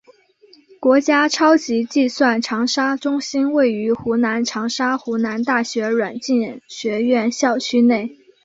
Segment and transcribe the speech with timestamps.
[0.79, 8.17] 国家超级计算长沙中心位于湖南长沙湖南大学软件学院校区内。